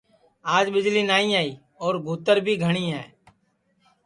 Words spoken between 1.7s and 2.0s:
اور